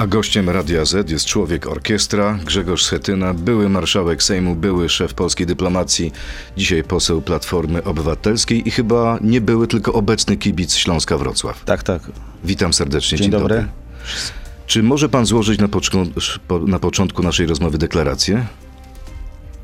[0.00, 5.46] A gościem Radia Z jest człowiek orkiestra, Grzegorz Schetyna, były marszałek Sejmu, były szef polskiej
[5.46, 6.12] dyplomacji,
[6.56, 11.64] dzisiaj poseł Platformy Obywatelskiej i chyba nie były tylko obecny kibic Śląska Wrocław.
[11.64, 12.02] Tak, tak.
[12.44, 13.18] Witam serdecznie.
[13.18, 13.66] Dzień dobry.
[14.66, 18.46] Czy może pan złożyć na, poczku- po- na początku naszej rozmowy deklarację?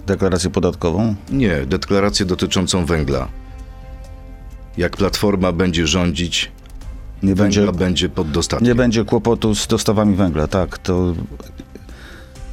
[0.06, 1.14] Deklarację podatkową.
[1.30, 3.28] Nie, deklarację dotyczącą węgla.
[4.76, 6.50] Jak Platforma będzie rządzić,
[7.22, 8.68] Nie węgla będzie, będzie pod dostatkiem.
[8.68, 10.78] nie będzie kłopotu z dostawami węgla, tak.
[10.78, 11.14] To,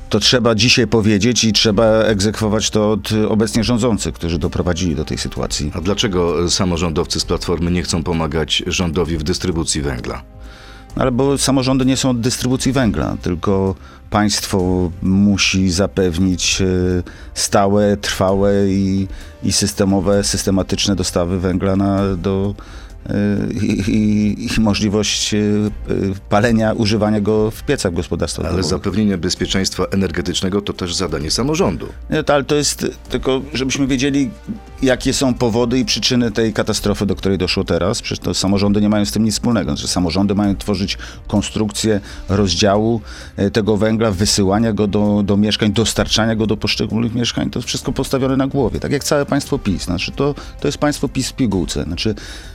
[0.10, 5.18] to trzeba dzisiaj powiedzieć i trzeba egzekwować to od obecnie rządzących, którzy doprowadzili do tej
[5.18, 5.72] sytuacji.
[5.76, 10.22] A dlaczego samorządowcy z Platformy nie chcą pomagać rządowi w dystrybucji węgla?
[10.96, 13.76] Ale bo samorządy nie są od dystrybucji węgla, tylko
[14.10, 16.66] państwo musi zapewnić e,
[17.34, 19.08] stałe, trwałe i,
[19.44, 22.83] i systemowe, systematyczne dostawy węgla na, do, e,
[23.62, 25.42] i, i, i możliwość e, e,
[26.30, 31.88] palenia, używania go w piecach gospodarstwa Ale zapewnienie bezpieczeństwa energetycznego to też zadanie samorządu.
[32.10, 34.30] Nie, to, ale to jest tylko, żebyśmy wiedzieli,
[34.82, 38.02] jakie są powody i przyczyny tej katastrofy, do której doszło teraz.
[38.02, 39.72] Przecież to samorządy nie mają z tym nic wspólnego.
[39.72, 42.00] Znaczy, samorządy mają tworzyć konstrukcję
[42.30, 43.02] rozdziału
[43.36, 47.50] e, tego węgla, wysyłania go do, do mieszkań, dostarczania go do poszczególnych mieszkań.
[47.50, 48.80] To wszystko postawione na głowie.
[48.80, 49.84] Tak jak całe państwo PiS.
[49.84, 51.84] Znaczy, to, to jest państwo PiS w pigułce.
[51.84, 52.53] Znaczy, y,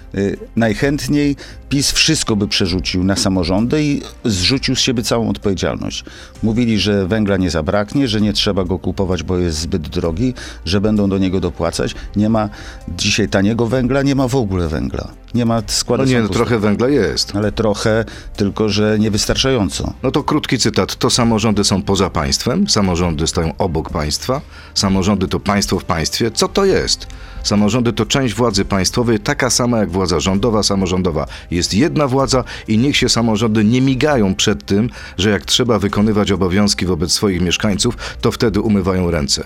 [0.56, 1.36] najchętniej
[1.68, 6.04] PiS wszystko by przerzucił na samorządy i zrzucił z siebie całą odpowiedzialność.
[6.42, 10.34] Mówili, że węgla nie zabraknie, że nie trzeba go kupować, bo jest zbyt drogi,
[10.64, 11.94] że będą do niego dopłacać.
[12.16, 12.48] Nie ma
[12.88, 15.08] dzisiaj taniego węgla, nie ma w ogóle węgla.
[15.34, 17.36] Nie ma składu No nie, no, trochę węgla jest.
[17.36, 18.04] Ale trochę,
[18.36, 19.92] tylko że niewystarczająco.
[20.02, 20.96] No to krótki cytat.
[20.96, 24.40] To samorządy są poza państwem, samorządy stoją obok państwa,
[24.74, 26.30] samorządy to państwo w państwie.
[26.30, 27.06] Co to jest?
[27.42, 31.26] Samorządy to część władzy państwowej, taka sama jak władza rządowa, samorządowa.
[31.50, 36.32] Jest jedna władza i niech się samorządy nie migają przed tym, że jak trzeba wykonywać
[36.32, 39.44] obowiązki wobec swoich mieszkańców, to wtedy umywają ręce.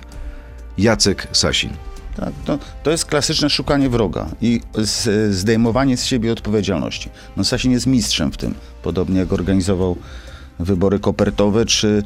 [0.79, 1.71] Jacek Sasin.
[2.17, 7.11] Tak, to, to jest klasyczne szukanie wroga i z, zdejmowanie z siebie odpowiedzialności.
[7.37, 9.97] No Sasin jest mistrzem w tym, podobnie jak organizował
[10.59, 12.03] wybory kopertowe czy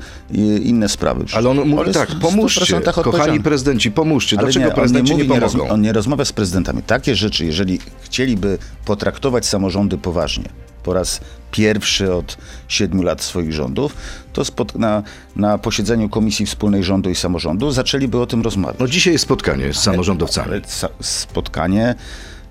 [0.62, 1.24] inne sprawy.
[1.34, 4.36] Ale on mówi tak, pomóżcie, 100% kochani prezydenci, pomóżcie.
[4.38, 5.64] Ale Dlaczego on prezydenci nie, mówi, nie, pomogą?
[5.64, 6.82] rozma- on nie rozmawia z prezydentami.
[6.82, 10.48] Takie rzeczy, jeżeli chcieliby potraktować samorządy poważnie,
[10.82, 11.20] po raz
[11.50, 12.36] pierwszy od
[12.68, 13.96] siedmiu lat swoich rządów,
[14.32, 15.02] to spot- na,
[15.36, 18.76] na posiedzeniu Komisji Wspólnej Rządu i Samorządu zaczęliby o tym rozmawiać.
[18.80, 20.48] No dzisiaj jest spotkanie z samorządowcami.
[20.48, 21.94] Ale sa- spotkanie.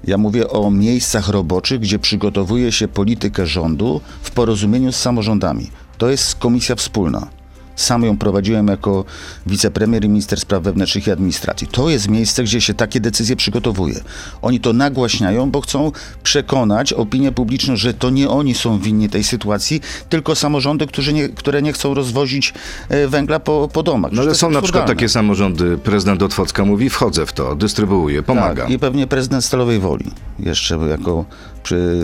[0.07, 5.69] Ja mówię o miejscach roboczych, gdzie przygotowuje się politykę rządu w porozumieniu z samorządami.
[5.97, 7.27] To jest komisja wspólna.
[7.75, 9.05] Sam ją prowadziłem jako
[9.45, 11.67] wicepremier i minister spraw wewnętrznych i administracji.
[11.67, 13.99] To jest miejsce, gdzie się takie decyzje przygotowuje.
[14.41, 15.91] Oni to nagłaśniają, bo chcą
[16.23, 21.61] przekonać opinię publiczną, że to nie oni są winni tej sytuacji, tylko samorządy, nie, które
[21.61, 22.53] nie chcą rozwozić
[22.89, 24.11] e, węgla po, po domach.
[24.11, 28.67] No ale są na przykład takie samorządy, prezydent Otwocka mówi, wchodzę w to, dystrybuuję, pomagam.
[28.67, 31.25] Tak, i pewnie prezydent Stalowej Woli, jeszcze jako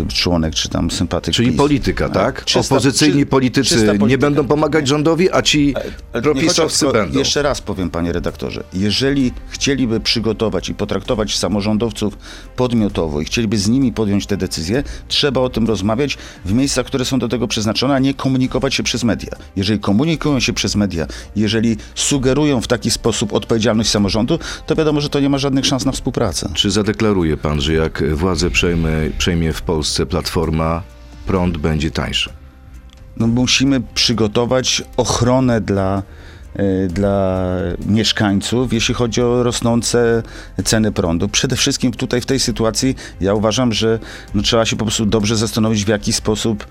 [0.08, 1.58] członek czy tam sympatyk Czyli PiS.
[1.58, 2.46] polityka, tak?
[2.46, 5.74] Czysta- Opozycyjni czy- politycy nie będą pomagać rządowi, a ci
[6.24, 7.20] propisowcy będą.
[7.20, 8.64] Jeszcze raz powiem, panie redaktorze.
[8.74, 12.18] Jeżeli chcieliby przygotować i potraktować samorządowców
[12.56, 17.06] podmiotowo i chcieliby z nimi podjąć te decyzje, trzeba o tym rozmawiać w miejscach, które
[17.06, 19.30] są do tego przeznaczone, a nie komunikować się przez media.
[19.56, 25.10] Jeżeli komunikują się przez media, jeżeli sugerują w taki sposób odpowiedzialność samorządu, to wiadomo, że
[25.10, 26.50] to nie ma żadnych szans na współpracę.
[26.54, 30.84] Czy zadeklaruje pan, że jak władzę przejmie, przejmie w Polsce Platforma,
[31.26, 32.30] prąd będzie tańszy?
[33.18, 36.04] no musimy przygotować ochronę dla,
[36.56, 37.38] e, dla
[37.86, 40.24] mieszkańców, jeśli chodzi o rosnące
[40.66, 41.30] ceny prądu.
[41.30, 44.00] Przede wszystkim tutaj w tej sytuacji ja uważam, że
[44.34, 46.68] no, trzeba się po prostu dobrze zastanowić, w jaki sposób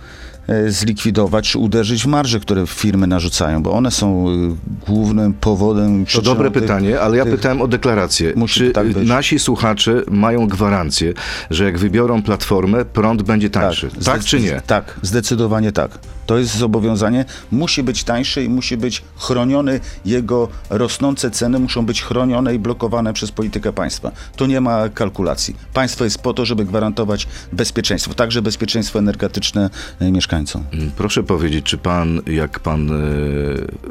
[0.69, 4.56] zlikwidować czy uderzyć w marże, które firmy narzucają, bo one są e,
[4.87, 6.06] głównym powodem.
[6.06, 8.33] To dobre tych- pytanie, ale ja tych- pytałem o deklarację.
[8.37, 11.12] Musi Czy tak nasi słuchacze mają gwarancję,
[11.51, 13.89] że jak wybiorą Platformę, prąd będzie tańszy?
[13.91, 14.62] Tak, zdec- czy nie?
[14.67, 15.99] Tak, zdecydowanie tak.
[16.27, 17.25] To jest zobowiązanie.
[17.51, 19.81] Musi być tańszy i musi być chroniony.
[20.04, 24.10] Jego rosnące ceny muszą być chronione i blokowane przez politykę państwa.
[24.36, 25.57] Tu nie ma kalkulacji.
[25.75, 29.71] Państwo jest po to, żeby gwarantować bezpieczeństwo, także bezpieczeństwo energetyczne
[30.01, 30.65] e, mieszkańcom.
[30.72, 32.97] Mm, Proszę powiedzieć, czy pan, jak pan e,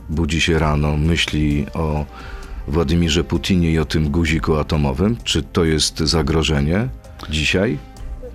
[0.10, 2.06] budzi się rano, myśli o
[2.68, 5.18] Władimirze Putinie i o tym guziku atomowym?
[5.24, 6.90] Czy to jest zagrożenie
[7.30, 7.78] dzisiaj?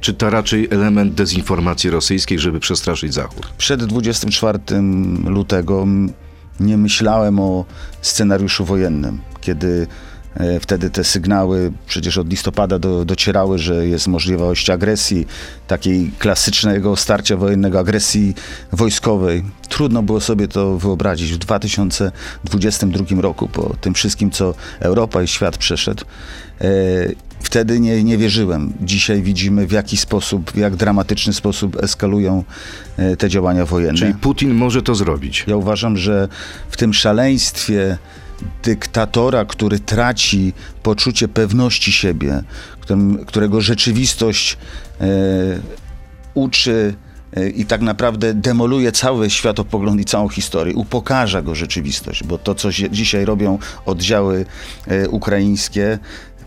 [0.00, 3.52] Czy to raczej element dezinformacji rosyjskiej, żeby przestraszyć Zachód?
[3.58, 4.58] Przed 24
[5.26, 5.86] lutego
[6.60, 7.64] nie myślałem o
[8.02, 9.86] scenariuszu wojennym, kiedy
[10.60, 15.26] Wtedy te sygnały przecież od listopada do, docierały, że jest możliwość agresji,
[15.66, 18.34] takiej klasycznego starcia wojennego, agresji
[18.72, 19.44] wojskowej.
[19.68, 25.58] Trudno było sobie to wyobrazić w 2022 roku, po tym wszystkim, co Europa i świat
[25.58, 26.04] przeszedł.
[26.60, 26.66] E,
[27.44, 28.72] Wtedy nie, nie wierzyłem.
[28.80, 32.44] Dzisiaj widzimy, w jaki sposób, w jak dramatyczny sposób eskalują
[32.96, 33.98] e, te działania wojenne.
[33.98, 35.44] Czyli Putin może to zrobić.
[35.46, 36.28] Ja uważam, że
[36.70, 37.98] w tym szaleństwie
[38.62, 40.52] dyktatora, który traci
[40.82, 42.42] poczucie pewności siebie,
[43.26, 44.56] którego rzeczywistość
[45.00, 45.06] e,
[46.34, 46.94] uczy
[47.36, 52.54] e, i tak naprawdę demoluje cały światopogląd i całą historię, upokarza go rzeczywistość, bo to,
[52.54, 54.46] co dzisiaj robią oddziały
[54.86, 55.98] e, ukraińskie,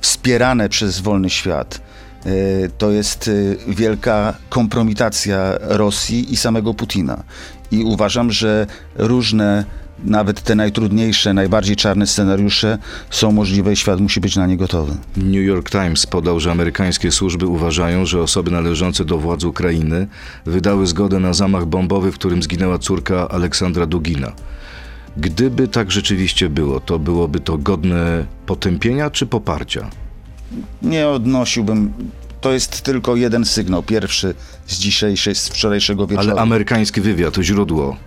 [0.02, 1.82] wspierane przez wolny świat,
[2.26, 2.30] e,
[2.78, 7.24] to jest e, wielka kompromitacja Rosji i samego Putina.
[7.72, 9.66] I uważam, że różne,
[10.04, 12.78] nawet te najtrudniejsze, najbardziej czarne scenariusze
[13.10, 14.94] są możliwe i świat musi być na nie gotowy.
[15.18, 20.08] New York Times podał, że amerykańskie służby uważają, że osoby należące do władz Ukrainy
[20.46, 24.32] wydały zgodę na zamach bombowy, w którym zginęła córka Aleksandra Dugina.
[25.18, 29.90] Gdyby tak rzeczywiście było, to byłoby to godne potępienia czy poparcia?
[30.82, 31.94] Nie odnosiłbym.
[32.42, 33.84] To jest tylko jeden sygnał.
[33.84, 34.36] Pierwszy
[34.68, 36.32] z dzisiejszej, z wczorajszego wieczoru.
[36.32, 37.98] Ale amerykański wywiad, to źródło,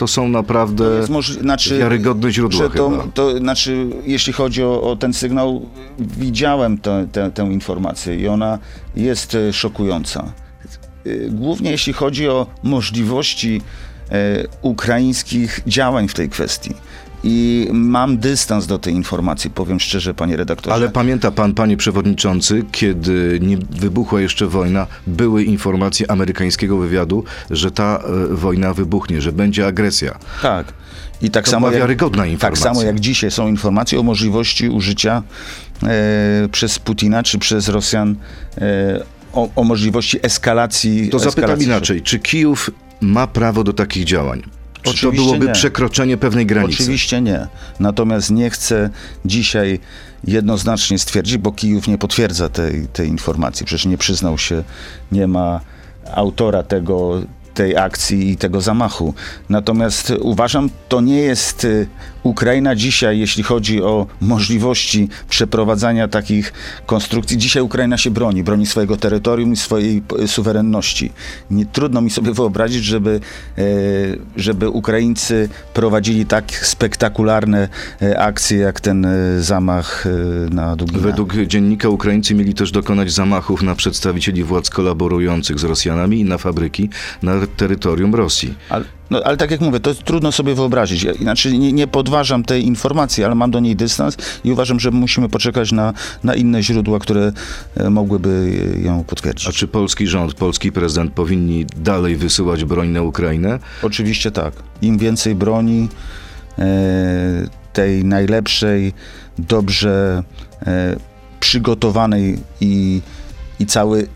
[0.00, 4.96] to są naprawdę możli- znaczy, wiarygodne źródła że to, to znaczy, jeśli chodzi o, o
[4.96, 5.66] ten sygnał,
[5.98, 8.58] widziałem tę- tę- tę informację i ona
[8.96, 10.32] jest e, szokująca.
[11.06, 13.60] E, Głównie jeśli chodzi o możliwości
[14.10, 16.74] e, ukraińskich działań w tej kwestii.
[17.24, 20.74] I mam dystans do tej informacji, powiem szczerze, panie redaktorze.
[20.74, 27.70] Ale pamięta pan, panie przewodniczący, kiedy nie wybuchła jeszcze wojna, były informacje amerykańskiego wywiadu, że
[27.70, 28.02] ta
[28.32, 30.18] e, wojna wybuchnie, że będzie agresja.
[30.42, 30.72] Tak.
[31.22, 32.64] I tak To samo, była jak, wiarygodna tak informacja.
[32.64, 35.22] samo jak dzisiaj są informacje o możliwości użycia
[35.82, 38.16] e, przez Putina czy przez Rosjan
[38.58, 39.02] e,
[39.32, 41.08] o, o możliwości eskalacji.
[41.08, 42.70] To zapytam eskalacji inaczej, czy Kijów
[43.00, 44.42] ma prawo do takich działań?
[44.82, 45.52] Czy to Oczywiście byłoby nie.
[45.52, 46.82] przekroczenie pewnej granicy?
[46.82, 47.46] Oczywiście nie.
[47.80, 48.90] Natomiast nie chcę
[49.24, 49.80] dzisiaj
[50.24, 53.66] jednoznacznie stwierdzić, bo Kijów nie potwierdza tej, tej informacji.
[53.66, 54.64] Przecież nie przyznał się,
[55.12, 55.60] nie ma
[56.14, 57.22] autora tego,
[57.54, 59.14] tej akcji i tego zamachu.
[59.48, 61.86] Natomiast uważam, to nie jest y,
[62.22, 66.52] Ukraina dzisiaj, jeśli chodzi o możliwości przeprowadzania takich
[66.86, 67.38] konstrukcji.
[67.38, 71.12] Dzisiaj Ukraina się broni, broni swojego terytorium i swojej p- suwerenności.
[71.50, 73.20] Nie, trudno mi sobie wyobrazić, żeby,
[73.58, 73.62] e,
[74.36, 77.68] żeby Ukraińcy prowadzili tak spektakularne
[78.18, 79.06] akcje, jak ten
[79.38, 80.04] zamach
[80.50, 80.98] na Dugina.
[80.98, 86.38] Według dziennika Ukraińcy mieli też dokonać zamachów na przedstawicieli władz kolaborujących z Rosjanami i na
[86.38, 86.88] fabryki
[87.22, 88.54] na terytorium Rosji.
[88.68, 91.02] Ale, no, ale tak jak mówię, to jest trudno sobie wyobrazić.
[91.02, 94.90] Ja- Znaczy nie, nie podważam tej informacji, ale mam do niej dystans i uważam, że
[94.90, 95.92] musimy poczekać na,
[96.24, 97.32] na inne źródła, które
[97.76, 98.52] e, mogłyby
[98.84, 99.48] ją potwierdzić.
[99.48, 103.58] A czy polski rząd, polski prezydent powinni dalej wysyłać broń na Ukrainę?
[103.82, 104.54] Oczywiście tak.
[104.82, 105.88] Im więcej broni,
[106.58, 106.64] e,
[107.72, 108.92] tej najlepszej,
[109.38, 110.22] dobrze
[110.66, 110.96] e,
[111.40, 113.00] przygotowanej i,
[113.60, 114.08] i cały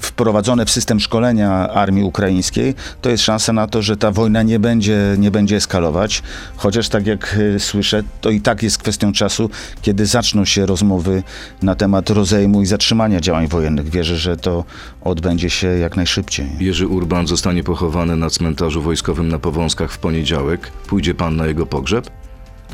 [0.00, 4.58] wprowadzone w system szkolenia armii ukraińskiej, to jest szansa na to, że ta wojna nie
[4.58, 6.22] będzie, nie będzie eskalować.
[6.56, 9.50] Chociaż tak jak e, słyszę, to i tak jest kwestią czasu,
[9.82, 11.22] kiedy zaczną się rozmowy
[11.62, 13.90] na temat rozejmu i zatrzymania działań wojennych.
[13.90, 14.64] Wierzę, że to
[15.00, 16.46] odbędzie się jak najszybciej.
[16.60, 20.70] Jerzy Urban zostanie pochowany na cmentarzu wojskowym na Powązkach w poniedziałek.
[20.86, 22.10] Pójdzie pan na jego pogrzeb?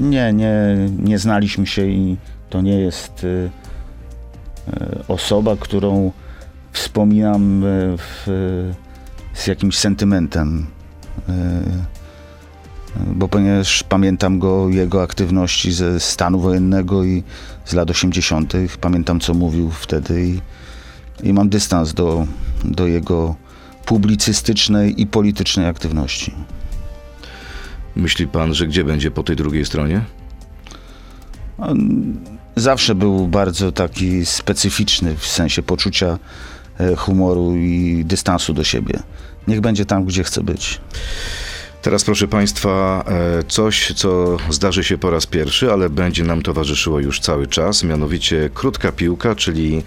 [0.01, 2.17] Nie, nie, nie znaliśmy się i
[2.51, 3.51] to nie jest y,
[5.09, 6.13] osoba, którą
[6.73, 8.27] wspominam y, w,
[9.35, 10.67] z jakimś sentymentem.
[11.29, 11.33] Y,
[13.07, 17.23] bo ponieważ pamiętam go, jego aktywności ze stanu wojennego i
[17.65, 20.41] z lat 80., pamiętam co mówił wtedy i,
[21.23, 22.27] i mam dystans do,
[22.65, 23.35] do jego
[23.87, 26.35] publicystycznej i politycznej aktywności.
[27.97, 30.01] Myśli pan, że gdzie będzie po tej drugiej stronie?
[31.59, 32.15] On
[32.57, 36.19] zawsze był bardzo taki specyficzny w sensie poczucia
[36.81, 38.99] e, humoru i dystansu do siebie.
[39.49, 40.81] Niech będzie tam, gdzie chce być.
[41.83, 47.01] Teraz, proszę Państwa, e, coś, co zdarzy się po raz pierwszy, ale będzie nam towarzyszyło
[47.01, 49.83] już cały czas, mianowicie krótka piłka, czyli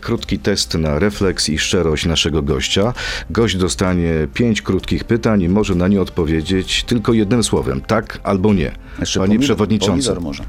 [0.00, 2.94] krótki test na refleks i szczerość naszego gościa.
[3.30, 8.54] Gość dostanie pięć krótkich pytań i może na nie odpowiedzieć tylko jednym słowem, tak albo
[8.54, 8.72] nie.
[9.00, 10.42] Jeszcze Panie pomidor- Przewodniczący, pomidor może.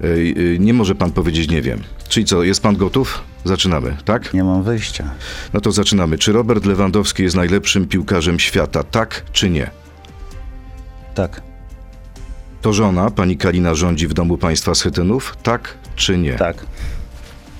[0.00, 0.06] e,
[0.54, 1.80] e, nie może Pan powiedzieć nie wiem.
[2.08, 3.22] Czyli co, jest Pan gotów?
[3.44, 4.34] Zaczynamy, tak?
[4.34, 5.10] Nie mam wyjścia.
[5.52, 6.18] No to zaczynamy.
[6.18, 9.70] Czy Robert Lewandowski jest najlepszym piłkarzem świata, tak czy nie?
[11.14, 11.42] Tak,
[12.62, 16.32] To żona, pani Kalina rządzi w domu państwa Schetynów, tak czy nie?
[16.34, 16.66] Tak.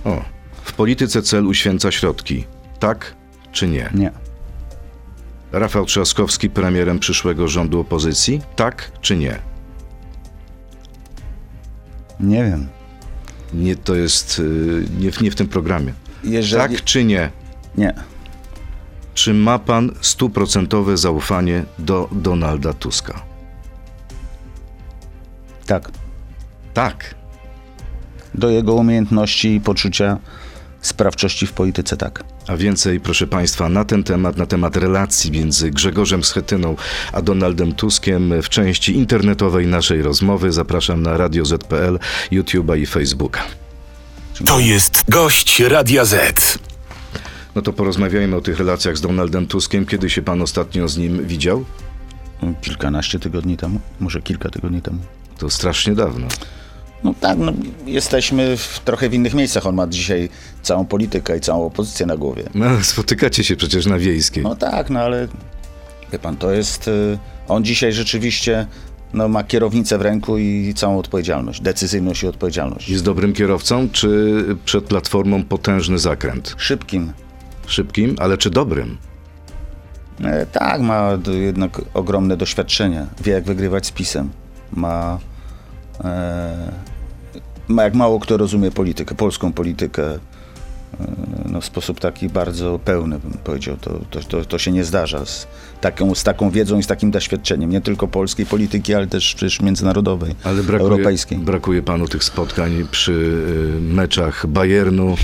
[0.04, 0.22] O.
[0.64, 2.44] W polityce cel uświęca środki.
[2.78, 3.14] Tak
[3.52, 3.90] czy nie?
[3.94, 4.10] Nie.
[5.52, 8.42] Rafał Trzaskowski premierem przyszłego rządu opozycji?
[8.56, 9.38] Tak czy nie?
[12.20, 12.68] Nie wiem.
[13.54, 15.92] Nie, to jest y, nie, w- nie w tym programie.
[16.24, 16.74] Jeżeli...
[16.76, 17.30] Tak czy nie?
[17.76, 17.94] Nie.
[19.14, 23.22] Czy ma pan stuprocentowe zaufanie do Donalda Tuska?
[25.66, 25.90] Tak.
[26.74, 27.14] Tak.
[28.34, 30.18] Do jego umiejętności i poczucia
[30.82, 32.24] sprawczości w polityce, tak.
[32.46, 36.76] A więcej, proszę Państwa, na ten temat, na temat relacji między Grzegorzem Schetyną
[37.12, 41.98] a Donaldem Tuskiem w części internetowej naszej rozmowy zapraszam na Radio ZPL,
[42.32, 43.42] YouTube'a i Facebooka.
[44.46, 46.58] To jest gość Radia Z.
[47.54, 49.86] No to porozmawiajmy o tych relacjach z Donaldem Tuskiem.
[49.86, 51.64] Kiedy się Pan ostatnio z nim widział?
[52.60, 54.98] Kilkanaście tygodni temu, może kilka tygodni temu.
[55.38, 56.26] To strasznie dawno.
[57.04, 57.52] No tak, no,
[57.86, 59.66] jesteśmy w, trochę w innych miejscach.
[59.66, 60.28] On ma dzisiaj
[60.62, 62.42] całą politykę i całą opozycję na głowie.
[62.54, 64.42] No, spotykacie się przecież na Wiejskiej.
[64.42, 65.28] No tak, no ale
[66.12, 66.88] wie pan, to jest...
[66.88, 67.18] y,
[67.48, 68.66] On dzisiaj rzeczywiście
[69.14, 72.88] no, ma kierownicę w ręku i całą odpowiedzialność, decyzyjność i odpowiedzialność.
[72.88, 76.54] Jest dobrym kierowcą, czy przed Platformą potężny zakręt?
[76.58, 77.12] Szybkim.
[77.66, 78.98] Szybkim, ale czy dobrym?
[80.24, 83.06] E, tak, ma jednak ogromne doświadczenie.
[83.24, 84.30] Wie, jak wygrywać z PiSem.
[84.72, 85.18] Ma,
[86.04, 86.91] e, ma
[87.68, 90.12] jak mało kto rozumie politykę, polską politykę.
[90.12, 90.18] E,
[91.44, 93.76] no, w sposób taki bardzo pełny, bym powiedział.
[93.76, 95.46] To, to, to, to się nie zdarza z
[95.80, 97.70] taką, z taką wiedzą i z takim doświadczeniem.
[97.70, 101.38] Nie tylko polskiej polityki, ale też przecież międzynarodowej, Ale brakuje, europejskiej.
[101.38, 105.16] brakuje panu tych spotkań przy y, meczach Bayernu,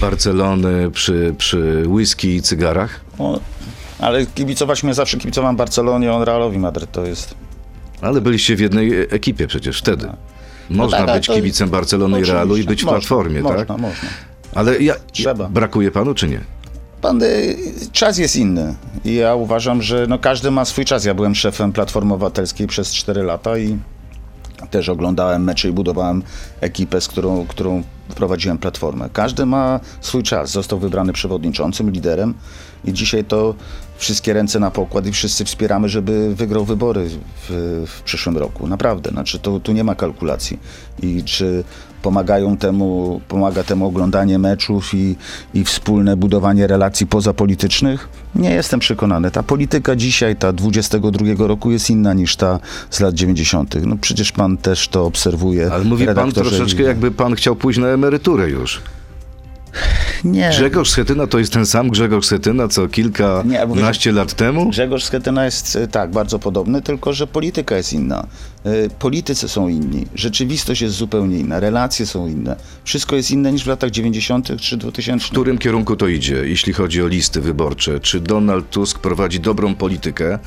[0.00, 3.00] Barcelony, przy, przy whisky i cygarach?
[3.18, 3.40] O,
[3.98, 6.92] ale kibicować mnie zawsze kibicowałem Barcelonie, on Realowi Madryt.
[6.92, 7.34] To jest
[8.00, 10.08] Ale byliście w jednej ekipie przecież wtedy.
[10.70, 13.68] Można tak, ale być kibicem Barcelony i Realu i być w można, Platformie, można, tak?
[13.68, 14.08] Można,
[14.54, 15.48] Ale ja, Trzeba.
[15.48, 16.40] brakuje panu czy nie?
[17.00, 17.56] Pan, y,
[17.92, 21.04] czas jest inny i ja uważam, że no, każdy ma swój czas.
[21.04, 23.78] Ja byłem szefem Platformy Obywatelskiej przez 4 lata i
[24.70, 26.22] też oglądałem mecze i budowałem
[26.60, 27.82] ekipę, z którą, którą
[28.14, 29.08] prowadziłem Platformę.
[29.12, 30.50] Każdy ma swój czas.
[30.50, 32.34] Został wybrany przewodniczącym, liderem
[32.84, 33.54] i dzisiaj to
[33.96, 38.66] wszystkie ręce na pokład i wszyscy wspieramy, żeby wygrał wybory w, w przyszłym roku.
[38.66, 39.10] Naprawdę.
[39.10, 40.58] Znaczy, to, tu nie ma kalkulacji.
[41.02, 41.64] I czy
[42.02, 45.16] pomagają temu, pomaga temu oglądanie meczów i,
[45.54, 48.08] i wspólne budowanie relacji pozapolitycznych?
[48.34, 49.30] Nie jestem przekonany.
[49.30, 52.58] Ta polityka dzisiaj, ta 22 roku jest inna niż ta
[52.90, 53.74] z lat 90.
[53.86, 55.72] No przecież pan też to obserwuje.
[55.72, 56.88] Ale mówi pan troszeczkę, Lidia.
[56.88, 58.82] jakby pan chciał pójść na emeryturę już.
[60.24, 60.48] Nie.
[60.50, 64.70] Grzegorz Schetyna to jest ten sam Grzegorz Schetyna, co kilkanaście lat temu?
[64.70, 68.26] Grzegorz Schetyna jest e, tak, bardzo podobny, tylko że polityka jest inna.
[68.64, 72.56] E, Politycy są inni, rzeczywistość jest zupełnie inna, relacje są inne.
[72.84, 74.60] Wszystko jest inne niż w latach 90.
[74.60, 75.26] czy 2000.
[75.26, 78.00] W którym kierunku to idzie, jeśli chodzi o listy wyborcze?
[78.00, 80.38] Czy Donald Tusk prowadzi dobrą politykę,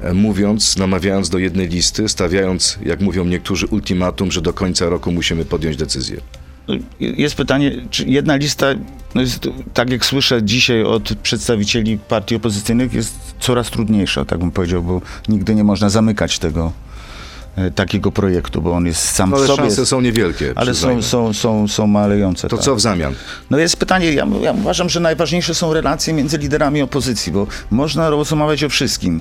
[0.00, 5.12] e, mówiąc, namawiając do jednej listy, stawiając, jak mówią niektórzy, ultimatum, że do końca roku
[5.12, 6.20] musimy podjąć decyzję?
[7.00, 8.66] Jest pytanie, czy jedna lista,
[9.14, 14.50] no jest, tak jak słyszę dzisiaj od przedstawicieli partii opozycyjnych, jest coraz trudniejsza, tak bym
[14.50, 16.72] powiedział, bo nigdy nie można zamykać tego
[17.56, 19.62] e, takiego projektu, bo on jest sam No, w ale sobie.
[19.62, 20.52] szanse są niewielkie.
[20.56, 22.48] ale są, są, są, są malejące.
[22.48, 22.64] To tak.
[22.64, 23.14] co w zamian?
[23.50, 28.10] No jest pytanie, ja, ja uważam, że najważniejsze są relacje między liderami opozycji, bo można
[28.10, 29.20] rozmawiać o wszystkim.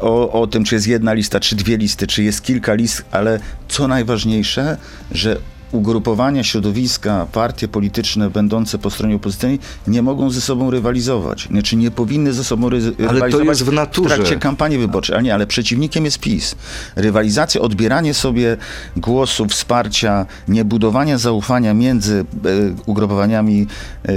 [0.00, 3.40] O, o tym, czy jest jedna lista, czy dwie listy, czy jest kilka list, ale
[3.68, 4.76] co najważniejsze,
[5.10, 5.36] że
[5.72, 11.46] ugrupowania, środowiska, partie polityczne będące po stronie opozycyjnej nie mogą ze sobą rywalizować.
[11.50, 14.14] Znaczy nie powinny ze sobą ry- rywalizować jest w naturze.
[14.14, 15.14] trakcie kampanii wyborczej.
[15.16, 16.54] Ale nie, ale przeciwnikiem jest PiS.
[16.96, 18.56] Rywalizacja, odbieranie sobie
[18.96, 22.48] głosu, wsparcia, niebudowanie zaufania między e,
[22.86, 23.66] ugrupowaniami
[24.08, 24.12] e,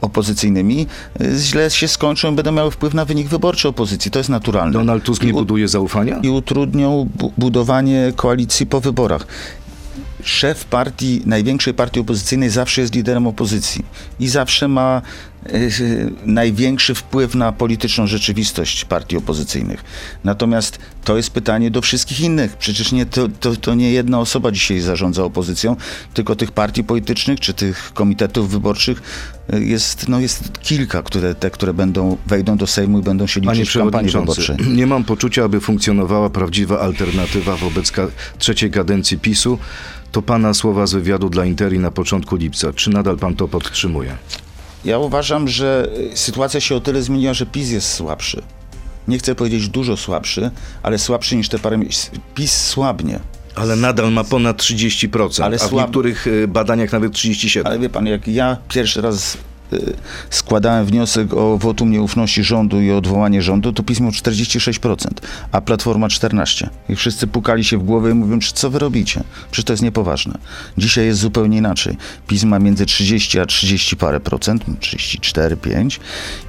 [0.00, 0.86] opozycyjnymi
[1.20, 4.10] e, źle się skończą i będą miały wpływ na wynik wyborczy opozycji.
[4.10, 4.72] To jest naturalne.
[4.72, 6.18] Donald Tusk nie buduje zaufania?
[6.22, 9.26] i utrudnią bu- budowanie koalicji po wyborach.
[10.24, 13.84] Szef partii, największej partii opozycyjnej zawsze jest liderem opozycji
[14.20, 15.02] i zawsze ma
[15.46, 15.50] e,
[16.26, 19.84] największy wpływ na polityczną rzeczywistość partii opozycyjnych.
[20.24, 22.56] Natomiast to jest pytanie do wszystkich innych.
[22.56, 25.76] Przecież nie, to, to, to nie jedna osoba dzisiaj zarządza opozycją,
[26.14, 29.02] tylko tych partii politycznych czy tych komitetów wyborczych
[29.52, 33.40] e, jest, no jest kilka, które, te, które będą, wejdą do Sejmu i będą się
[33.40, 34.56] Panie liczyć w kampanii wyborczej.
[34.76, 38.08] nie mam poczucia, aby funkcjonowała prawdziwa alternatywa wobec ka-
[38.38, 39.58] trzeciej kadencji PiSu.
[40.12, 42.72] To pana słowa z wywiadu dla Interi na początku lipca.
[42.72, 44.16] Czy nadal pan to podtrzymuje?
[44.84, 48.42] Ja uważam, że y, sytuacja się o tyle zmieniła, że PiS jest słabszy.
[49.08, 50.50] Nie chcę powiedzieć dużo słabszy,
[50.82, 52.10] ale słabszy niż te parę miesięcy.
[52.34, 53.20] PiS słabnie.
[53.54, 57.62] Ale nadal ma ponad 30%, Ale a w niektórych y, badaniach nawet 37%.
[57.64, 59.36] Ale wie pan, jak ja pierwszy raz
[60.30, 64.96] składałem wniosek o wotum nieufności rządu i odwołanie rządu, to PiS miał 46%,
[65.52, 66.68] a Platforma 14%.
[66.88, 69.22] I wszyscy pukali się w głowę i mówią, co wy robicie?
[69.50, 70.38] Przecież to jest niepoważne.
[70.78, 71.96] Dzisiaj jest zupełnie inaczej.
[72.26, 76.00] PiS ma między 30 a 30 parę procent, 34, 5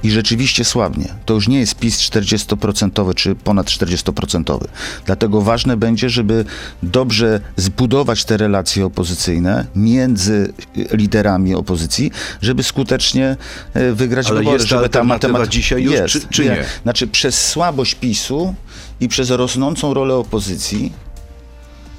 [0.02, 1.08] i rzeczywiście słabnie.
[1.26, 4.58] To już nie jest PiS 40% czy ponad 40%.
[5.06, 6.44] Dlatego ważne będzie, żeby
[6.82, 12.10] dobrze zbudować te relacje opozycyjne między y, liderami opozycji,
[12.42, 14.58] żeby skutecznie e, wygrać Ale wybory.
[14.58, 16.64] jest ta alternatywa dzisiaj już, jest, czy- czy nie?
[16.82, 18.54] Znaczy przez słabość PiSu
[19.00, 20.92] i przez rosnącą rolę opozycji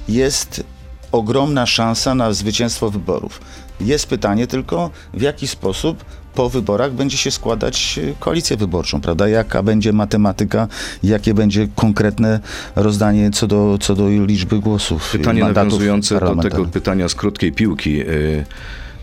[0.08, 0.64] jest
[1.12, 3.40] ogromna szansa na zwycięstwo wyborów.
[3.80, 6.04] Jest pytanie tylko, w jaki sposób
[6.34, 9.28] po wyborach będzie się składać e, koalicję wyborczą, prawda?
[9.28, 10.68] Jaka będzie matematyka,
[11.02, 12.40] jakie będzie konkretne
[12.76, 15.08] rozdanie co do, co do liczby głosów.
[15.12, 18.02] Pytanie mandatów nawiązujące do tego pytania z krótkiej piłki.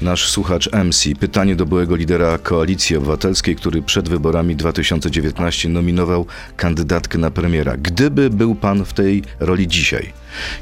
[0.01, 1.15] Nasz słuchacz MC.
[1.20, 6.25] Pytanie do byłego lidera Koalicji Obywatelskiej, który przed wyborami 2019 nominował
[6.58, 7.77] kandydatkę na premiera.
[7.77, 10.13] Gdyby był pan w tej roli dzisiaj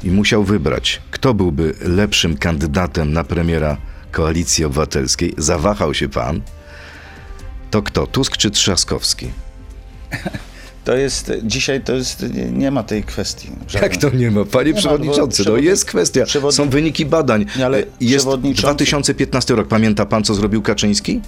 [0.04, 3.76] i musiał wybrać, kto byłby lepszym kandydatem na premiera
[4.12, 6.40] Koalicji Obywatelskiej, zawahał się pan,
[7.70, 8.06] to kto?
[8.06, 9.30] Tusk czy Trzaskowski?
[10.84, 13.48] To jest, dzisiaj to jest, nie, ma tej kwestii.
[13.74, 14.44] Jak to nie ma?
[14.44, 16.24] Panie Nie ma, przewodniczący, bo no jest kwestia.
[16.50, 17.46] Są wyniki badań.
[17.58, 19.68] Nie, ale jest przewodniczący- 2015 rok.
[19.68, 21.20] Pamięta pan, co zrobił Kaczyński?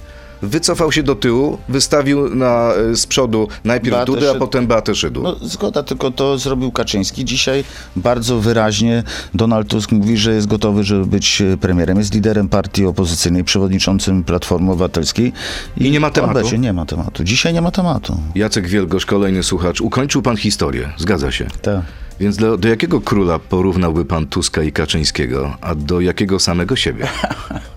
[0.42, 4.94] Wycofał się do tyłu, wystawił na, e, z przodu najpierw Beatę Dudę, a potem Beatę
[4.94, 5.22] Szydło.
[5.22, 7.24] No zgoda, tylko to zrobił Kaczyński.
[7.24, 7.64] Dzisiaj
[7.96, 9.02] bardzo wyraźnie
[9.34, 11.98] Donald Tusk mówi, że jest gotowy, żeby być e, premierem.
[11.98, 15.32] Jest liderem partii opozycyjnej, przewodniczącym Platformy Obywatelskiej.
[15.76, 16.38] I nie ma tematu?
[16.38, 17.24] Obecnie nie ma tematu.
[17.24, 18.16] Dzisiaj nie ma tematu.
[18.34, 19.80] Jacek Wielgosz, kolejny słuchacz.
[19.80, 20.92] Ukończył pan historię.
[20.98, 21.46] Zgadza się.
[21.62, 21.80] Tak.
[22.20, 27.08] Więc do, do jakiego króla porównałby pan Tuska i Kaczyńskiego, a do jakiego samego siebie?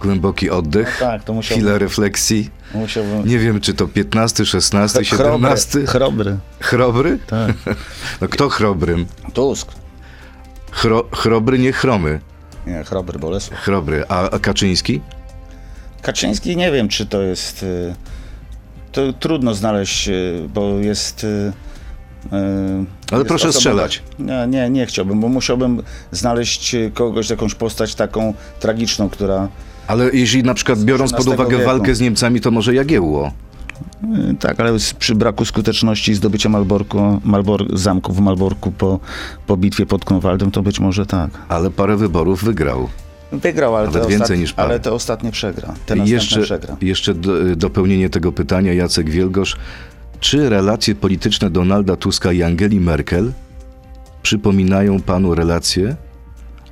[0.00, 2.50] Głęboki oddech, tak, to musiał- chwilę refleksji.
[2.74, 3.28] Musiałbym...
[3.28, 5.86] Nie wiem, czy to 15, 16, 17.
[5.86, 6.36] Chrobry.
[6.60, 7.18] Chrobry?
[7.26, 7.52] Tak.
[8.20, 9.06] No kto chrobrym?
[9.34, 9.68] Tusk.
[10.70, 12.20] Chro, chrobry, nie chromy.
[12.66, 13.60] Nie, chrobry Bolesław.
[13.60, 14.04] Chrobry.
[14.08, 15.00] A, a Kaczyński?
[16.02, 17.62] Kaczyński nie wiem, czy to jest.
[17.62, 17.94] y,
[18.92, 21.24] To trudno znaleźć, y, bo jest.
[21.24, 21.52] y,
[23.12, 24.02] Ale proszę osoba- strzelać.
[24.18, 29.48] Nie, nie, nie chciałbym, bo musiałbym znaleźć kogoś, jakąś postać taką tragiczną, która.
[29.90, 31.70] Ale jeśli na przykład biorąc pod uwagę wieku.
[31.70, 33.32] walkę z Niemcami, to może Jagiełło.
[34.30, 39.00] y, Tak, ale przy braku skuteczności zdobycia Malborku, Malbor, zamku w Malborku po,
[39.46, 41.30] po bitwie pod Grunwaldem, to być może tak.
[41.48, 42.88] Ale parę wyborów wygrał.
[43.32, 44.68] Wygrał, ale, Nawet te, więcej niż parę.
[44.68, 45.74] ale te ostatnie przegra.
[45.86, 46.76] Te jeszcze, przegra.
[46.80, 49.56] jeszcze do, dopełnienie tego pytania, Jacek Wielgosz.
[50.20, 53.32] Czy relacje polityczne Donalda Tuska i Angeli Merkel
[54.22, 55.96] przypominają panu relacje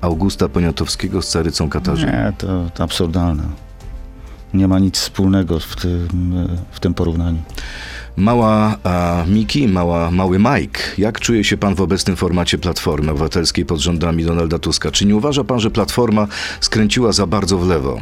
[0.01, 2.13] Augusta Poniatowskiego z Carycą Katarzyną?
[2.13, 3.43] Nie, to, to absurdalne.
[4.55, 6.09] Nie ma nic wspólnego w tym,
[6.71, 7.39] w tym porównaniu.
[8.17, 13.67] Mała a, Miki, mała, mały Mike, jak czuje się pan w obecnym formacie Platformy Obywatelskiej
[13.67, 14.91] pod rządami Donalda Tuska?
[14.91, 16.27] Czy nie uważa pan, że Platforma
[16.61, 17.99] skręciła za bardzo w lewo?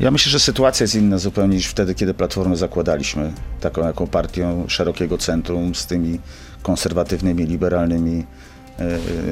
[0.00, 3.32] Ja myślę, że sytuacja jest inna zupełnie niż wtedy, kiedy Platformę zakładaliśmy.
[3.60, 6.18] Taką jaką partią szerokiego centrum z tymi
[6.62, 8.24] konserwatywnymi, liberalnymi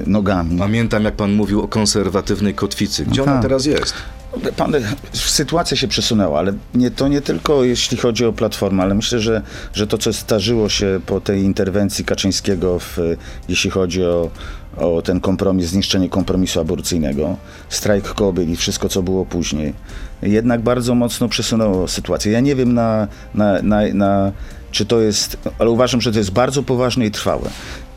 [0.07, 0.59] nogami.
[0.59, 3.05] Pamiętam, jak pan mówił o konserwatywnej kotwicy.
[3.05, 3.43] Gdzie No ona tak.
[3.43, 3.95] teraz jest?
[4.57, 4.73] Pan,
[5.13, 9.43] sytuacja się przesunęła, ale nie, to nie tylko jeśli chodzi o Platformę, ale myślę, że,
[9.73, 12.99] że to, co zdarzyło się po tej interwencji Kaczyńskiego, w,
[13.49, 14.31] jeśli chodzi o,
[14.77, 17.37] o ten kompromis, zniszczenie kompromisu aborcyjnego,
[17.69, 19.75] strajk kobiet i wszystko, co było później,
[20.23, 22.33] jednak bardzo mocno przesunęło sytuację.
[22.33, 24.33] Ja nie wiem na, na, na, na
[24.71, 27.51] czy to jest, ale uważam, że to jest bardzo poważne i trwałe.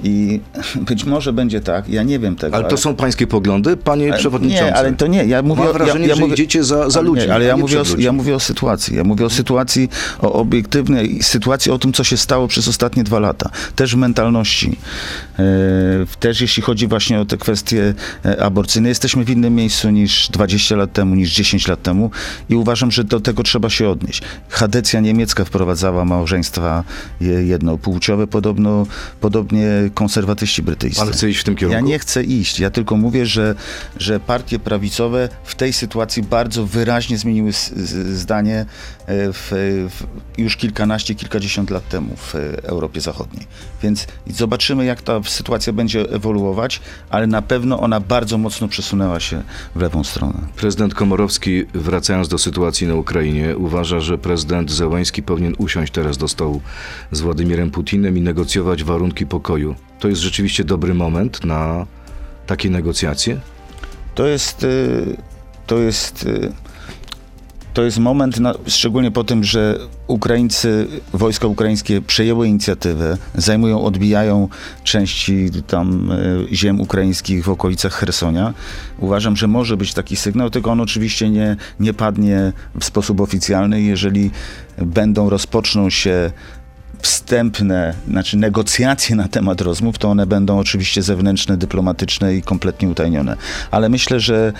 [0.03, 0.39] I
[0.89, 2.55] być może będzie tak, ja nie wiem tego.
[2.55, 4.63] Ale to są pańskie poglądy, panie Ale przewodniczący?
[4.63, 5.25] Nie, ale to nie.
[5.25, 7.33] Ja mówię, Mam o- wrażenie, ja, ja że mówię, idziecie za, za ale ludźmi, Nie,
[7.33, 8.95] ale ja mówię, o, ja mówię o sytuacji.
[8.95, 9.89] Ja mówię o sytuacji,
[10.21, 13.49] o obiektywnej sytuacji, o tym, co się stało przez ostatnie dwa lata.
[13.75, 14.77] Też w mentalności.
[15.39, 17.93] E, też jeśli chodzi właśnie o te kwestie
[18.25, 18.89] e, aborcyjne.
[18.89, 22.11] Jesteśmy w innym miejscu niż 20 lat temu, niż 10 lat temu
[22.49, 24.21] i uważam, że do tego trzeba się odnieść.
[24.49, 26.83] Hadecja niemiecka wprowadzała małżeństwa
[27.21, 28.85] je- jednopłciowe, podobno,
[29.21, 30.99] podobnie konserwatyści brytyjscy.
[31.01, 31.73] Pan chce iść w tym kierunku?
[31.75, 32.59] Ja nie chcę iść.
[32.59, 33.55] Ja tylko mówię, że,
[33.97, 37.51] że partie prawicowe w tej sytuacji bardzo wyraźnie zmieniły
[38.13, 38.65] zdanie e,
[39.33, 39.49] w,
[39.89, 40.03] w,
[40.37, 43.47] już kilkanaście, kilkadziesiąt lat temu w Europie Zachodniej.
[43.83, 49.41] Więc zobaczymy, jak ta sytuacja będzie ewoluować, ale na pewno ona bardzo mocno przesunęła się
[49.75, 50.39] w lewą stronę.
[50.55, 56.27] Prezydent Komorowski, wracając do sytuacji na Ukrainie, uważa, że prezydent Zełański powinien usiąść teraz do
[56.27, 56.61] stołu
[57.11, 59.75] z Władimirem Putinem i negocjować warunki pokoju.
[59.99, 61.85] To jest rzeczywiście dobry moment na
[62.47, 63.39] takie negocjacje?
[64.15, 65.17] To jest, y,
[65.67, 66.51] to jest, y,
[67.73, 74.47] to jest moment, na, szczególnie po tym, że Ukraińcy, wojska ukraińskie przejęły inicjatywę, zajmują, odbijają
[74.83, 78.53] części tam y, ziem ukraińskich w okolicach Hersonia.
[78.99, 83.81] Uważam, że może być taki sygnał, tylko on oczywiście nie, nie padnie w sposób oficjalny,
[83.81, 84.31] jeżeli
[84.77, 86.31] będą, rozpoczną się
[87.01, 93.35] wstępne, znaczy negocjacje na temat rozmów, to one będą oczywiście zewnętrzne, dyplomatyczne i kompletnie utajnione.
[93.71, 94.53] Ale myślę, że,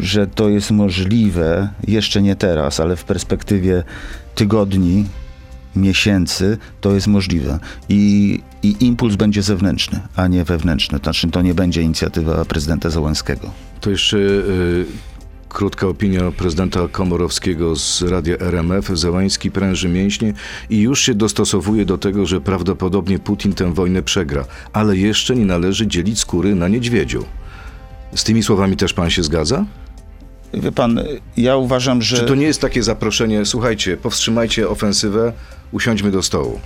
[0.00, 3.82] że to jest możliwe, jeszcze nie teraz, ale w perspektywie
[4.34, 5.04] tygodni,
[5.76, 7.58] miesięcy, to jest możliwe.
[7.88, 10.98] I, i impuls będzie zewnętrzny, a nie wewnętrzny.
[10.98, 13.50] Znaczy, to nie będzie inicjatywa prezydenta Załęskiego.
[13.80, 14.84] To jeszcze y,
[15.48, 18.88] krótka opinia prezydenta Komorowskiego z radia RMF.
[18.88, 20.32] Zełański pręży mięśnie
[20.70, 25.46] i już się dostosowuje do tego, że prawdopodobnie Putin tę wojnę przegra, ale jeszcze nie
[25.46, 27.24] należy dzielić skóry na niedźwiedziu.
[28.14, 29.64] Z tymi słowami też pan się zgadza?
[30.54, 31.00] Wie pan,
[31.36, 32.16] ja uważam, że...
[32.16, 35.32] Czy to nie jest takie zaproszenie, słuchajcie, powstrzymajcie ofensywę,
[35.72, 36.60] usiądźmy do stołu?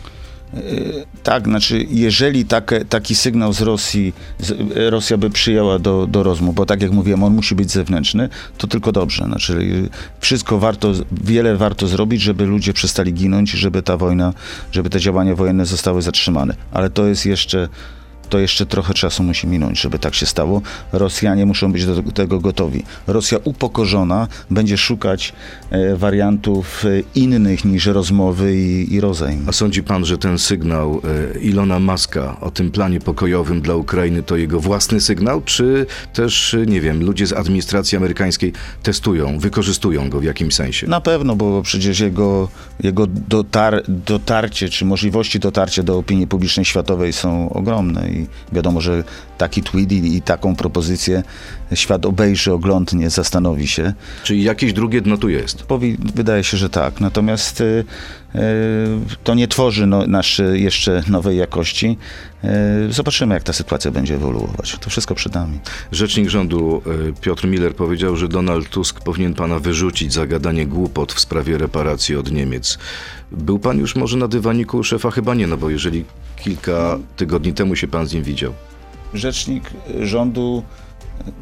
[1.23, 4.53] Tak, znaczy, jeżeli takie, taki sygnał z Rosji, z,
[4.91, 8.29] Rosja by przyjęła do, do rozmów, bo tak jak mówiłem, on musi być zewnętrzny,
[8.59, 9.25] to tylko dobrze.
[9.25, 9.89] Znaczy,
[10.21, 14.35] wszystko warto, wiele warto zrobić, żeby ludzie przestali ginąć, żeby ta wojna,
[14.73, 16.57] żeby te działania wojenne zostały zatrzymane.
[16.73, 17.69] Ale to jest jeszcze
[18.29, 20.63] to jeszcze trochę czasu musi minąć, żeby tak się stało.
[20.93, 22.83] Rosjanie muszą być do tego gotowi.
[23.07, 25.33] Rosja upokorzona będzie szukać
[25.71, 29.45] e, wariantów e, innych niż rozmowy i, i rozejm.
[29.49, 31.01] A sądzi pan, że ten sygnał
[31.35, 36.57] e, Ilona Maska o tym planie pokojowym dla Ukrainy to jego własny sygnał, czy też,
[36.67, 40.87] nie wiem, ludzie z administracji amerykańskiej testują, wykorzystują go w jakimś sensie?
[40.87, 42.49] Na pewno, bo przecież jego,
[42.83, 49.05] jego dotar, dotarcie, czy możliwości dotarcia do opinii publicznej światowej są ogromne i wiadomo, że
[49.39, 51.23] taki tweet i, i taką propozycję
[51.75, 53.93] świat obejrzy, oglądnie, zastanowi się.
[54.23, 55.63] Czyli jakieś drugie dno tu jest?
[55.63, 57.01] Powi wydaje się, że tak.
[57.01, 57.85] Natomiast y,
[59.25, 61.97] to nie tworzy no, naszej jeszcze nowej jakości.
[62.89, 64.77] Y, zobaczymy, jak ta sytuacja będzie ewoluować.
[64.81, 65.59] To wszystko przed nami.
[65.93, 71.13] Rzecznik rządu y, Piotr Miller powiedział, że Donald Tusk powinien pana wyrzucić za gadanie głupot
[71.13, 72.79] w sprawie reparacji od Niemiec.
[73.33, 75.11] Był pan już może na dywaniku szefa?
[75.11, 76.05] Chyba nie, no bo jeżeli
[76.37, 78.53] kilka tygodni temu się pan z nim widział.
[79.15, 79.71] Rzecznik
[80.01, 80.63] rządu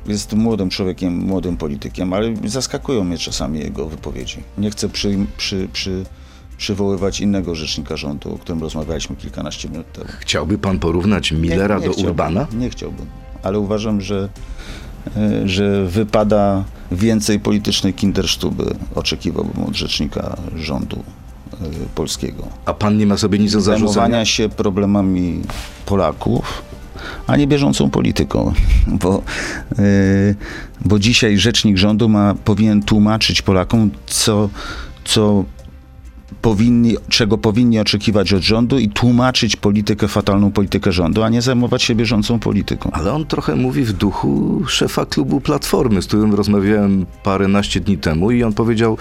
[0.07, 4.43] jest młodym człowiekiem, młodym politykiem, ale zaskakują mnie czasami jego wypowiedzi.
[4.59, 6.05] Nie chcę przy, przy, przy,
[6.63, 10.07] przywoływać innego rzecznika rządu, o którym rozmawialiśmy kilkanaście minut temu.
[10.21, 12.47] Chciałby pan porównać Millera do chciałbym, Urbana?
[12.53, 13.07] Nie chciałbym,
[13.43, 14.29] ale uważam, że,
[15.17, 21.03] e, że wypada więcej politycznej kindersztuby oczekiwałbym od rzecznika rządu
[21.53, 21.57] e,
[21.95, 22.49] polskiego.
[22.65, 23.93] A pan nie ma sobie nic do zarzucenia?
[23.93, 25.43] Zajmowania się problemami
[25.87, 26.63] Polaków,
[27.27, 28.53] a nie bieżącą polityką,
[29.03, 29.23] bo,
[29.79, 30.35] yy,
[30.85, 34.49] bo dzisiaj rzecznik rządu ma, powinien tłumaczyć Polakom, co,
[35.05, 35.45] co
[36.43, 41.83] powinni, czego powinni oczekiwać od rządu i tłumaczyć politykę, fatalną politykę rządu, a nie zajmować
[41.83, 42.91] się bieżącą polityką.
[42.93, 48.31] Ale on trochę mówi w duchu szefa klubu Platformy, z którym rozmawiałem paręnaście dni temu
[48.31, 48.99] i on powiedział,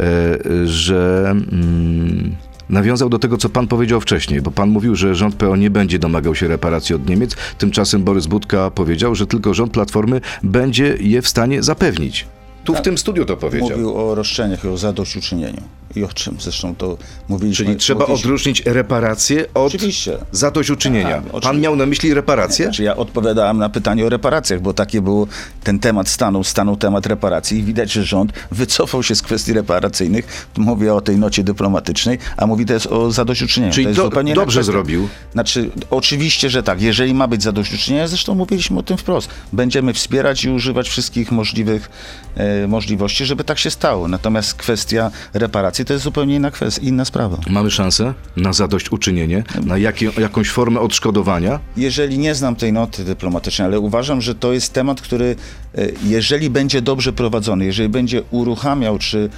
[0.00, 1.30] e, że...
[1.30, 2.36] Mm,
[2.68, 5.98] Nawiązał do tego, co pan powiedział wcześniej, bo pan mówił, że rząd PO nie będzie
[5.98, 7.36] domagał się reparacji od Niemiec.
[7.58, 12.26] Tymczasem Borys Budka powiedział, że tylko rząd Platformy będzie je w stanie zapewnić.
[12.66, 13.70] Tu w tym studiu to powiedział.
[13.70, 15.62] Mówił o roszczeniach i o zadośćuczynieniu.
[15.96, 16.96] I o czym zresztą to
[17.28, 17.64] mówiliśmy.
[17.66, 20.18] Czyli trzeba mówiliśmy- odróżnić reparacje od Oczywiście.
[20.32, 21.10] zadośćuczynienia.
[21.10, 21.60] Tak, Pan oczywiście.
[21.62, 22.64] miał na myśli reparacje?
[22.66, 25.26] Znaczy ja odpowiadałem na pytanie o reparacjach, bo takie było,
[25.64, 30.46] ten temat stanął, stanął temat reparacji i widać, że rząd wycofał się z kwestii reparacyjnych.
[30.56, 33.72] Mówię o tej nocie dyplomatycznej, a mówi teraz o zadośćuczynieniu.
[33.72, 34.62] Czyli do- dobrze kwestia.
[34.62, 35.08] zrobił.
[35.32, 36.82] Znaczy, oczywiście, że tak.
[36.82, 39.28] Jeżeli ma być zadośćuczynienie, zresztą mówiliśmy o tym wprost.
[39.52, 41.90] Będziemy wspierać i używać wszystkich możliwych
[42.36, 44.08] e, możliwości, żeby tak się stało.
[44.08, 47.38] Natomiast kwestia reparacji to jest zupełnie inna kwestia, inna sprawa.
[47.50, 51.60] Mamy szansę na zadośćuczynienie, na jakie, jakąś formę odszkodowania?
[51.76, 55.36] Jeżeli nie znam tej noty dyplomatycznej, ale uważam, że to jest temat, który
[55.74, 59.30] e, jeżeli będzie dobrze prowadzony, jeżeli będzie uruchamiał czy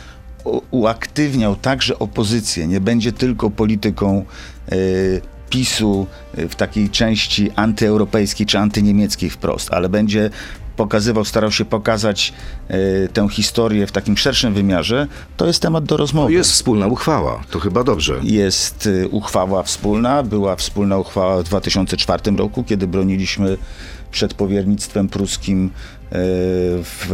[0.70, 4.24] uaktywniał także opozycję, nie będzie tylko polityką
[4.68, 4.76] e,
[5.50, 10.30] PiSu e, w takiej części antyeuropejskiej czy antyniemieckiej wprost, ale będzie
[10.78, 12.32] pokazywał, starał się pokazać
[12.68, 16.32] e, tę historię w takim szerszym wymiarze, to jest temat do rozmowy.
[16.32, 18.20] Jest wspólna uchwała, to chyba dobrze.
[18.22, 23.58] Jest y, uchwała wspólna, była wspólna uchwała w 2004 roku, kiedy broniliśmy
[24.10, 25.70] przed powiernictwem pruskim y,
[26.82, 27.12] w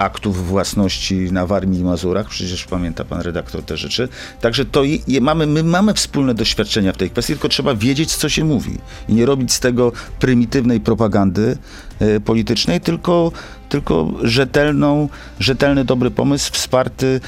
[0.00, 2.28] aktów własności na Warmii i Mazurach.
[2.28, 4.08] Przecież pamięta pan redaktor te rzeczy.
[4.40, 8.16] Także to i, i mamy, my mamy wspólne doświadczenia w tej kwestii, tylko trzeba wiedzieć,
[8.16, 8.78] co się mówi.
[9.08, 11.58] I nie robić z tego prymitywnej propagandy
[11.98, 13.32] e, politycznej, tylko,
[13.68, 15.08] tylko rzetelną,
[15.40, 17.20] rzetelny, dobry pomysł wsparty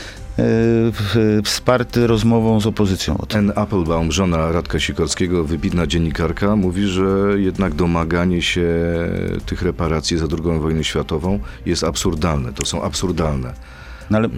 [1.45, 3.19] wsparty rozmową z opozycją.
[3.35, 8.69] Ann Applebaum, żona Radka Sikorskiego, wybitna dziennikarka, mówi, że jednak domaganie się
[9.47, 12.53] tych reparacji za II wojnę światową jest absurdalne.
[12.53, 13.53] To są absurdalne.
[14.11, 14.31] No ale y,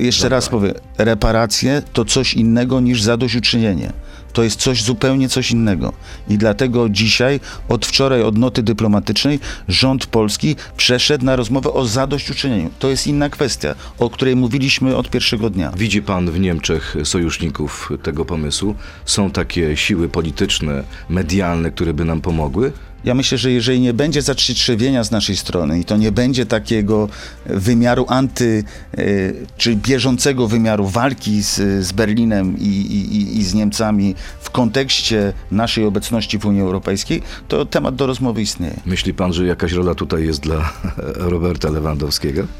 [0.00, 3.92] y, jeszcze raz powiem, reparacje to coś innego niż zadośćuczynienie.
[4.32, 5.92] To jest coś zupełnie coś innego.
[6.28, 12.70] I dlatego dzisiaj, od wczoraj, od noty dyplomatycznej, rząd polski przeszedł na rozmowę o zadośćuczynieniu.
[12.78, 15.72] To jest inna kwestia, o której mówiliśmy od pierwszego dnia.
[15.76, 18.74] Widzi pan w Niemczech sojuszników tego pomysłu?
[19.04, 22.72] Są takie siły polityczne, medialne, które by nam pomogły?
[23.04, 27.08] Ja myślę, że jeżeli nie będzie zatrzytrzewienia z naszej strony i to nie będzie takiego
[27.46, 28.64] wymiaru anty,
[28.98, 35.32] y, czy bieżącego wymiaru walki z, z Berlinem i, i, i z Niemcami w kontekście
[35.50, 38.80] naszej obecności w Unii Europejskiej, to temat do rozmowy istnieje.
[38.86, 40.72] Myśli pan, że jakaś rola tutaj jest dla
[41.16, 42.46] Roberta Lewandowskiego?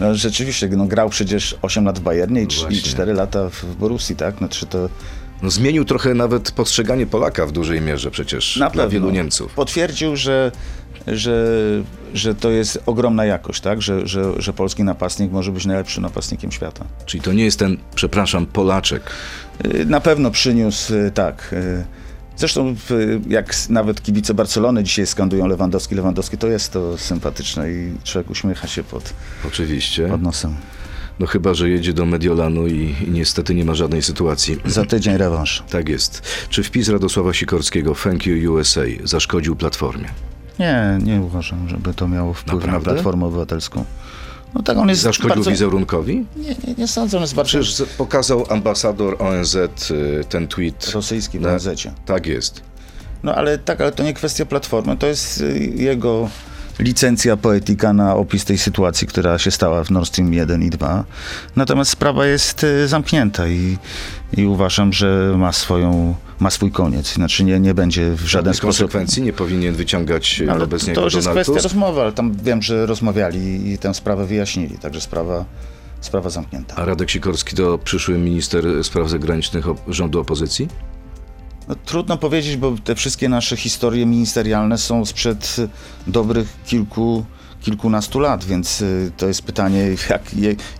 [0.00, 2.82] No, rzeczywiście, no, grał przecież 8 lat w Bayernie i, trz- i Właśnie.
[2.82, 4.38] 4 lata w Borussii, tak?
[4.38, 4.88] Znaczy to
[5.44, 9.54] No, zmienił trochę nawet postrzeganie Polaka w dużej mierze przecież na dla wielu Niemców.
[9.54, 10.52] potwierdził, że,
[11.06, 11.46] że,
[12.14, 13.82] że to jest ogromna jakość, tak?
[13.82, 16.84] Że, że, że polski napastnik może być najlepszym napastnikiem świata.
[17.06, 19.02] Czyli to nie jest ten, przepraszam, Polaczek.
[19.74, 21.50] Y, Na pewno przyniósł, y, tak.
[21.52, 21.84] y,
[22.36, 22.74] Zresztą
[23.28, 28.68] jak nawet kibice Barcelony dzisiaj skandują Lewandowski, Lewandowski, to jest to sympatyczne i człowiek uśmiecha
[28.68, 29.12] się pod,
[29.46, 30.08] Oczywiście.
[30.08, 30.56] pod nosem.
[31.20, 34.56] No chyba, że jedzie do Mediolanu i, i niestety nie ma żadnej sytuacji.
[34.66, 35.62] Za tydzień rewanż.
[35.70, 36.22] Tak jest.
[36.48, 40.08] Czy wpis Radosława Sikorskiego Thank you USA zaszkodził Platformie?
[40.58, 42.78] Nie, nie uważam, żeby to miało wpływ Naprawdę?
[42.90, 43.84] na Platformę Obywatelską.
[44.54, 45.50] No tak, on jest Zaszkodził bardzo...
[45.50, 46.26] wizerunkowi?
[46.36, 49.54] Nie, nie, nie sądzę, on jest bardzo Przecież pokazał ambasador ONZ
[49.90, 50.90] y, ten tweet.
[50.90, 51.92] rosyjski w Na- ONZ-cie.
[52.06, 52.62] Tak jest.
[53.22, 56.28] No ale tak, ale to nie kwestia Platformy, to jest y, jego
[56.78, 61.04] licencja poetyka na opis tej sytuacji, która się stała w Nord Stream 1 i 2.
[61.56, 63.78] Natomiast sprawa jest y, zamknięta i,
[64.36, 67.14] i uważam, że ma swoją, ma swój koniec.
[67.14, 68.68] Znaczy nie, nie będzie w żaden Żadnych sposób...
[68.68, 72.00] konsekwencji nie powinien wyciągać y, Ale wobec to, niego to już jest Donald kwestia rozmowy,
[72.00, 75.44] ale tam wiem, że rozmawiali i tę sprawę wyjaśnili, także sprawa,
[76.00, 76.76] sprawa zamknięta.
[76.76, 80.68] A Radek Sikorski to przyszły minister spraw zagranicznych rządu opozycji?
[81.68, 85.56] No, trudno powiedzieć, bo te wszystkie nasze historie ministerialne są sprzed
[86.06, 87.24] dobrych kilku,
[87.64, 90.22] kilkunastu lat, więc y, to jest pytanie, jak,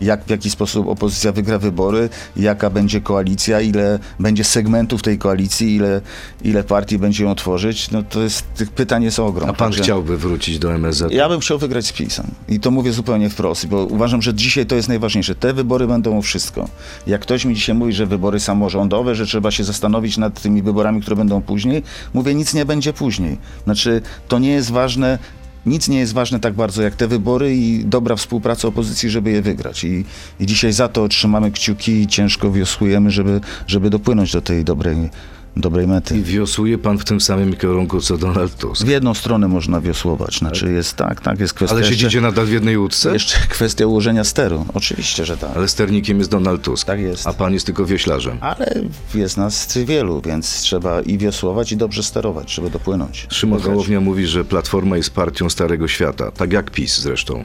[0.01, 5.75] jak, w jaki sposób opozycja wygra wybory, jaka będzie koalicja, ile będzie segmentów tej koalicji,
[5.75, 6.01] ile,
[6.43, 7.91] ile partii będzie ją tworzyć.
[7.91, 9.51] No to jest, tych pytań jest ogrom.
[9.51, 11.13] A pan Także chciałby wrócić do MSZ?
[11.13, 12.27] Ja bym chciał wygrać z PiSem.
[12.49, 15.35] I to mówię zupełnie wprost, bo uważam, że dzisiaj to jest najważniejsze.
[15.35, 16.69] Te wybory będą o wszystko.
[17.07, 21.01] Jak ktoś mi dzisiaj mówi, że wybory samorządowe, że trzeba się zastanowić nad tymi wyborami,
[21.01, 21.83] które będą później,
[22.15, 23.39] mówię, nic nie będzie później.
[23.65, 25.19] Znaczy, to nie jest ważne,
[25.67, 29.43] nic nie jest ważne tak bardzo jak te wybory i dobra współpraca opozycji, żeby je
[29.43, 29.85] wygrać.
[29.85, 30.05] I,
[30.41, 35.11] i dzisiaj za to trzymamy kciuki i ciężko wiosłujemy, żeby, żeby dopłynąć do tej dobrej,
[35.57, 36.19] dobrej mety.
[36.19, 38.85] I wiosłuje pan w tym samym kierunku co Donald Tusk.
[38.85, 42.47] W jedną stronę można wiosłować, znaczy jest tak, tak, jest kwestia Ale jeszcze- siedzicie nadal
[42.47, 43.13] w jednej łódce?
[43.13, 44.67] jeszcze kwestia ułożenia steru.
[44.75, 45.51] Oczywiście, że tak.
[45.57, 46.87] Ale sternikiem jest Donald Tusk.
[46.87, 47.27] Tak jest.
[47.27, 48.39] A pan jest tylko wioślarzem.
[48.41, 48.67] Ale
[49.15, 53.27] jest nas wielu, więc trzeba i wiosłować, i dobrze sterować, żeby dopłynąć.
[53.31, 53.61] Szymon.
[53.61, 56.31] Hołownia mówi, że Platforma jest partią Starego Świata.
[56.31, 57.45] Tak jak PiS zresztą.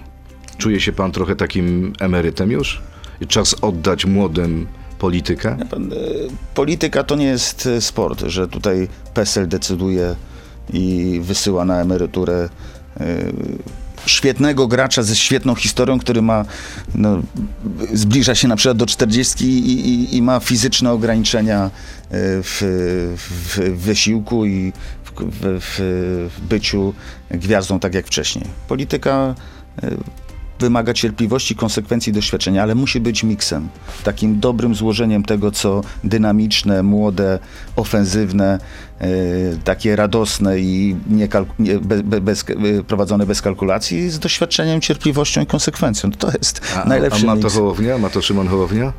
[0.57, 2.81] Czuje się pan trochę takim emerytem już?
[3.27, 4.67] Czas oddać młodym
[4.99, 5.57] politykę?
[5.69, 5.95] Pan, e,
[6.55, 10.15] Polityka to nie jest e, sport, że tutaj PESEL decyduje
[10.73, 12.49] i wysyła na emeryturę
[12.99, 13.05] e,
[14.05, 16.45] świetnego gracza ze świetną historią, który ma,
[16.95, 17.21] no,
[17.93, 21.71] zbliża się na przykład do 40 i, i, i ma fizyczne ograniczenia
[22.11, 22.61] w,
[23.27, 25.77] w wysiłku i w, w,
[26.37, 26.93] w byciu
[27.31, 28.45] gwiazdą tak jak wcześniej.
[28.67, 29.35] Polityka
[30.59, 33.69] wymaga cierpliwości, konsekwencji, doświadczenia, ale musi być miksem.
[34.03, 37.39] Takim dobrym złożeniem tego, co dynamiczne, młode,
[37.75, 38.59] ofensywne,
[38.99, 39.07] e,
[39.63, 41.27] takie radosne i nie
[41.59, 42.45] nie, be, be, bez,
[42.79, 46.11] e, prowadzone bez kalkulacji, z doświadczeniem, cierpliwością i konsekwencją.
[46.11, 47.53] To jest A, najlepszy a ma to miks.
[47.53, 47.97] Hołownia?
[47.97, 48.93] Ma to Szymon Hołownia?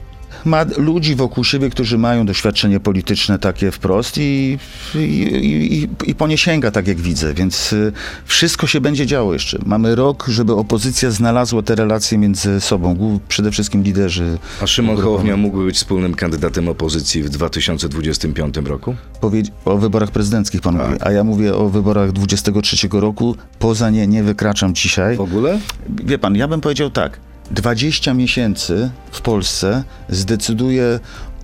[0.44, 4.58] Ma ludzi wokół siebie, którzy mają doświadczenie polityczne takie wprost i,
[4.94, 7.92] i, i, i po nie sięga, tak jak widzę, więc y,
[8.24, 9.58] wszystko się będzie działo jeszcze.
[9.66, 14.38] Mamy rok, żeby opozycja znalazła te relacje między sobą, przede wszystkim liderzy.
[14.62, 18.96] A Szymon Hołownia mógłby być wspólnym kandydatem opozycji w 2025 roku?
[19.20, 23.36] Powie- o wyborach prezydenckich pan mówi, a ja mówię o wyborach 23 roku.
[23.58, 25.16] Poza nie nie wykraczam dzisiaj.
[25.16, 25.58] W ogóle?
[26.04, 27.20] Wie pan, ja bym powiedział tak.
[27.50, 31.00] 20 miesięcy w Polsce zdecyduje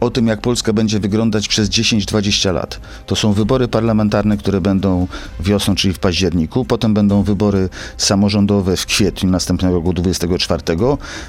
[0.07, 2.81] o tym, jak Polska będzie wyglądać przez 10-20 lat.
[3.07, 5.07] To są wybory parlamentarne, które będą
[5.41, 10.63] wiosną, czyli w październiku, potem będą wybory samorządowe w kwietniu następnego roku 24,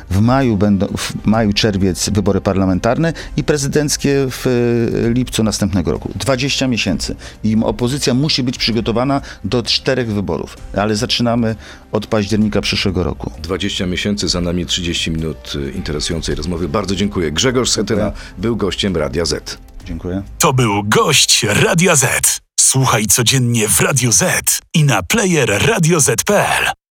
[0.10, 6.12] w maju będą, w maju, czerwiec wybory parlamentarne i prezydenckie w e, lipcu następnego roku.
[6.16, 7.16] 20 miesięcy.
[7.44, 11.56] I opozycja musi być przygotowana do czterech wyborów, ale zaczynamy
[11.92, 13.32] od października przyszłego roku.
[13.44, 16.70] 20 miesięcy, za nami 30 minut y, interesującej rozmowy.
[16.70, 17.32] Bardzo dziękuję.
[17.32, 19.58] Grzegorz Setyna był gościem Radia Z.
[19.86, 20.24] Dziękuję.
[20.40, 22.40] To był gość Radia Z.
[22.60, 26.78] Słuchaj codziennie w Radio Z i na player radioz.pl.